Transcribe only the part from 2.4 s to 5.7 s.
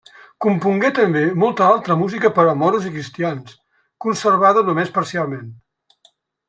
a Moros i cristians, conservada només parcialment.